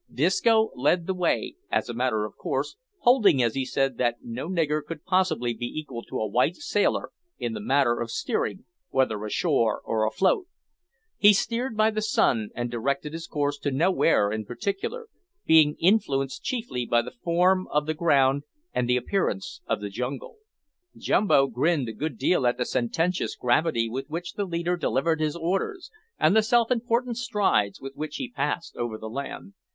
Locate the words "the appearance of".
18.89-19.81